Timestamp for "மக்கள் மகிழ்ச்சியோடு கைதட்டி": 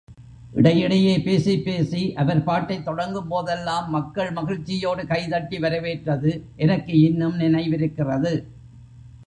3.87-5.59